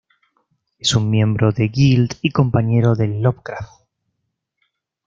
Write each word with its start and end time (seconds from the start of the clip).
Es 0.79 0.95
un 0.95 1.11
miembro 1.11 1.51
de 1.51 1.67
Guild 1.67 2.15
y 2.23 2.31
compañero 2.31 2.95
de 2.95 3.05
Lovecraft. 3.07 3.71